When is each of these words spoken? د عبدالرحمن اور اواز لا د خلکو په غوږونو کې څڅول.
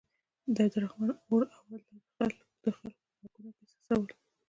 د 0.53 0.57
عبدالرحمن 0.65 1.09
اور 1.29 1.43
اواز 1.57 1.83
لا 2.17 2.25
د 2.63 2.65
خلکو 2.77 3.03
په 3.17 3.17
غوږونو 3.21 3.49
کې 3.57 3.65
څڅول. 3.71 4.11